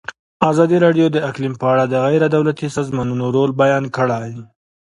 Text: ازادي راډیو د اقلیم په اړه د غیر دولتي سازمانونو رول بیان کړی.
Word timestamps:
ازادي 0.51 0.77
راډیو 0.85 1.07
د 1.11 1.17
اقلیم 1.29 1.53
په 1.61 1.65
اړه 1.73 1.83
د 1.87 1.93
غیر 2.05 2.23
دولتي 2.35 2.67
سازمانونو 2.77 3.25
رول 3.35 3.51
بیان 3.61 3.83
کړی. 3.95 4.31